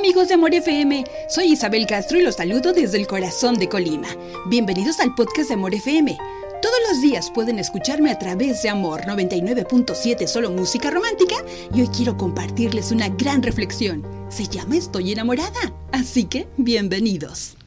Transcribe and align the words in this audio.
amigos 0.00 0.28
de 0.28 0.34
Amor 0.34 0.54
FM, 0.54 1.04
soy 1.28 1.52
Isabel 1.52 1.86
Castro 1.86 2.18
y 2.18 2.22
los 2.22 2.36
saludo 2.36 2.72
desde 2.72 2.96
el 2.96 3.06
corazón 3.06 3.58
de 3.58 3.68
Colima. 3.68 4.08
Bienvenidos 4.46 4.98
al 4.98 5.14
podcast 5.14 5.48
de 5.48 5.54
Amor 5.56 5.74
FM. 5.74 6.16
Todos 6.62 6.76
los 6.88 7.02
días 7.02 7.30
pueden 7.30 7.58
escucharme 7.58 8.10
a 8.10 8.18
través 8.18 8.62
de 8.62 8.70
Amor 8.70 9.02
99.7 9.02 10.26
Solo 10.26 10.52
Música 10.52 10.90
Romántica 10.90 11.34
y 11.74 11.82
hoy 11.82 11.88
quiero 11.88 12.16
compartirles 12.16 12.92
una 12.92 13.10
gran 13.10 13.42
reflexión. 13.42 14.02
Se 14.30 14.48
llama 14.48 14.78
Estoy 14.78 15.12
enamorada, 15.12 15.60
así 15.92 16.24
que 16.24 16.48
bienvenidos. 16.56 17.58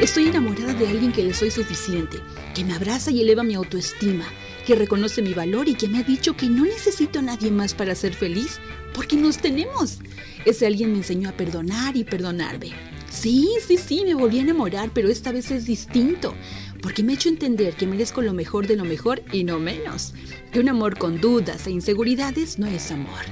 Estoy 0.00 0.26
enamorada 0.26 0.74
de 0.74 0.88
alguien 0.88 1.12
que 1.12 1.22
le 1.22 1.32
soy 1.32 1.52
suficiente, 1.52 2.16
que 2.56 2.64
me 2.64 2.74
abraza 2.74 3.12
y 3.12 3.20
eleva 3.20 3.44
mi 3.44 3.54
autoestima 3.54 4.26
que 4.66 4.74
reconoce 4.74 5.22
mi 5.22 5.34
valor 5.34 5.68
y 5.68 5.74
que 5.74 5.88
me 5.88 5.98
ha 5.98 6.02
dicho 6.02 6.36
que 6.36 6.46
no 6.46 6.64
necesito 6.64 7.18
a 7.18 7.22
nadie 7.22 7.50
más 7.50 7.74
para 7.74 7.94
ser 7.94 8.14
feliz, 8.14 8.60
porque 8.94 9.16
nos 9.16 9.38
tenemos. 9.38 9.98
Ese 10.44 10.66
alguien 10.66 10.92
me 10.92 10.98
enseñó 10.98 11.28
a 11.28 11.32
perdonar 11.32 11.96
y 11.96 12.04
perdonarme. 12.04 12.72
Sí, 13.10 13.48
sí, 13.66 13.76
sí, 13.76 14.02
me 14.04 14.14
volví 14.14 14.38
a 14.38 14.42
enamorar, 14.42 14.90
pero 14.94 15.08
esta 15.08 15.32
vez 15.32 15.50
es 15.50 15.66
distinto, 15.66 16.34
porque 16.80 17.02
me 17.02 17.12
ha 17.12 17.14
hecho 17.16 17.28
entender 17.28 17.74
que 17.74 17.86
merezco 17.86 18.22
lo 18.22 18.32
mejor 18.32 18.66
de 18.66 18.76
lo 18.76 18.84
mejor 18.84 19.22
y 19.32 19.44
no 19.44 19.58
menos. 19.58 20.14
Que 20.50 20.60
un 20.60 20.68
amor 20.68 20.98
con 20.98 21.20
dudas 21.20 21.66
e 21.66 21.70
inseguridades 21.70 22.58
no 22.58 22.66
es 22.66 22.90
amor. 22.90 23.24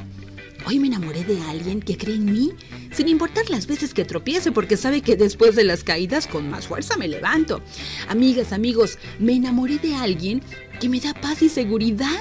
Hoy 0.66 0.78
me 0.78 0.88
enamoré 0.88 1.24
de 1.24 1.40
alguien 1.42 1.80
que 1.80 1.96
cree 1.96 2.16
en 2.16 2.26
mí, 2.26 2.52
sin 2.92 3.08
importar 3.08 3.48
las 3.48 3.66
veces 3.66 3.94
que 3.94 4.04
tropiece, 4.04 4.52
porque 4.52 4.76
sabe 4.76 5.00
que 5.00 5.16
después 5.16 5.56
de 5.56 5.64
las 5.64 5.84
caídas 5.84 6.26
con 6.26 6.50
más 6.50 6.66
fuerza 6.66 6.96
me 6.96 7.08
levanto. 7.08 7.62
Amigas, 8.08 8.52
amigos, 8.52 8.98
me 9.18 9.32
enamoré 9.32 9.78
de 9.78 9.94
alguien 9.94 10.42
que 10.78 10.88
me 10.88 11.00
da 11.00 11.14
paz 11.14 11.42
y 11.42 11.48
seguridad, 11.48 12.20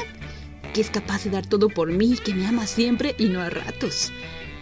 que 0.73 0.81
es 0.81 0.89
capaz 0.89 1.25
de 1.25 1.31
dar 1.31 1.45
todo 1.45 1.67
por 1.69 1.91
mí, 1.91 2.15
que 2.23 2.33
me 2.33 2.47
ama 2.47 2.65
siempre 2.65 3.13
y 3.17 3.25
no 3.25 3.41
a 3.41 3.49
ratos. 3.49 4.11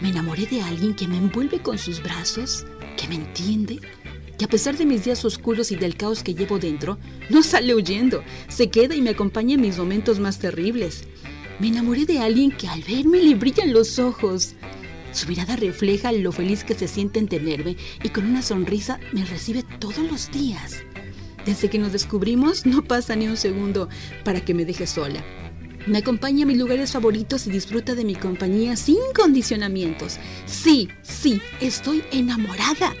Me 0.00 0.08
enamoré 0.08 0.46
de 0.46 0.60
alguien 0.60 0.94
que 0.94 1.06
me 1.06 1.16
envuelve 1.16 1.60
con 1.60 1.78
sus 1.78 2.02
brazos, 2.02 2.66
que 2.96 3.06
me 3.06 3.14
entiende, 3.14 3.80
que 4.38 4.44
a 4.44 4.48
pesar 4.48 4.76
de 4.76 4.86
mis 4.86 5.04
días 5.04 5.24
oscuros 5.24 5.72
y 5.72 5.76
del 5.76 5.96
caos 5.96 6.22
que 6.22 6.34
llevo 6.34 6.58
dentro, 6.58 6.98
no 7.28 7.42
sale 7.42 7.74
huyendo, 7.74 8.22
se 8.48 8.70
queda 8.70 8.94
y 8.94 9.02
me 9.02 9.10
acompaña 9.10 9.54
en 9.54 9.60
mis 9.60 9.78
momentos 9.78 10.20
más 10.20 10.38
terribles. 10.38 11.04
Me 11.58 11.68
enamoré 11.68 12.06
de 12.06 12.20
alguien 12.20 12.52
que 12.52 12.68
al 12.68 12.82
verme 12.82 13.18
le 13.18 13.34
brillan 13.34 13.72
los 13.72 13.98
ojos. 13.98 14.54
Su 15.10 15.26
mirada 15.26 15.56
refleja 15.56 16.12
lo 16.12 16.30
feliz 16.30 16.62
que 16.62 16.74
se 16.74 16.86
siente 16.86 17.18
en 17.18 17.26
tenerme 17.26 17.76
y 18.04 18.10
con 18.10 18.26
una 18.26 18.42
sonrisa 18.42 19.00
me 19.12 19.24
recibe 19.24 19.64
todos 19.80 19.98
los 19.98 20.30
días. 20.30 20.76
Desde 21.44 21.68
que 21.68 21.80
nos 21.80 21.90
descubrimos 21.90 22.64
no 22.64 22.84
pasa 22.84 23.16
ni 23.16 23.26
un 23.26 23.36
segundo 23.36 23.88
para 24.22 24.40
que 24.40 24.54
me 24.54 24.64
deje 24.64 24.86
sola. 24.86 25.24
Me 25.88 25.98
acompaña 25.98 26.44
a 26.44 26.46
mis 26.46 26.58
lugares 26.58 26.92
favoritos 26.92 27.48
y 27.48 27.50
disfruta 27.50 27.96
de 27.96 28.04
mi 28.04 28.14
compañía 28.14 28.76
sin 28.76 28.98
condicionamientos. 29.12 30.18
Sí, 30.46 30.88
sí, 31.02 31.40
estoy 31.60 32.04
enamorada. 32.12 32.94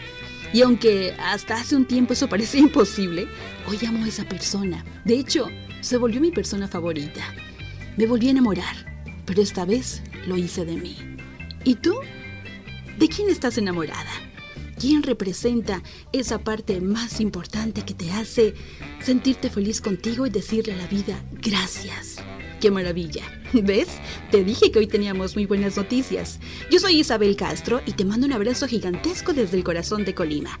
Y 0.52 0.62
aunque 0.62 1.14
hasta 1.20 1.56
hace 1.56 1.76
un 1.76 1.84
tiempo 1.84 2.14
eso 2.14 2.28
parecía 2.28 2.60
imposible, 2.60 3.28
hoy 3.68 3.78
amo 3.86 4.04
a 4.04 4.08
esa 4.08 4.24
persona. 4.24 4.84
De 5.04 5.14
hecho, 5.14 5.48
se 5.80 5.96
volvió 5.96 6.20
mi 6.20 6.32
persona 6.32 6.66
favorita. 6.66 7.22
Me 7.98 8.06
volví 8.06 8.28
a 8.28 8.30
enamorar, 8.30 8.76
pero 9.26 9.42
esta 9.42 9.64
vez 9.64 10.02
lo 10.24 10.36
hice 10.36 10.64
de 10.64 10.76
mí. 10.76 10.96
¿Y 11.64 11.74
tú? 11.74 11.96
¿De 12.96 13.08
quién 13.08 13.28
estás 13.28 13.58
enamorada? 13.58 14.12
¿Quién 14.78 15.02
representa 15.02 15.82
esa 16.12 16.38
parte 16.38 16.80
más 16.80 17.20
importante 17.20 17.82
que 17.82 17.94
te 17.94 18.12
hace 18.12 18.54
sentirte 19.02 19.50
feliz 19.50 19.80
contigo 19.80 20.28
y 20.28 20.30
decirle 20.30 20.74
a 20.74 20.76
la 20.76 20.86
vida 20.86 21.20
gracias? 21.42 22.18
¡Qué 22.60 22.70
maravilla! 22.70 23.24
¿Ves? 23.52 23.88
Te 24.30 24.44
dije 24.44 24.70
que 24.70 24.78
hoy 24.78 24.86
teníamos 24.86 25.34
muy 25.34 25.46
buenas 25.46 25.76
noticias. 25.76 26.38
Yo 26.70 26.78
soy 26.78 27.00
Isabel 27.00 27.34
Castro 27.34 27.80
y 27.84 27.94
te 27.94 28.04
mando 28.04 28.28
un 28.28 28.32
abrazo 28.32 28.68
gigantesco 28.68 29.32
desde 29.32 29.56
el 29.56 29.64
corazón 29.64 30.04
de 30.04 30.14
Colima. 30.14 30.60